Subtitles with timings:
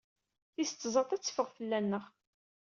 [0.53, 2.03] Tis tẓat ad teffeɣ fell-aneɣ.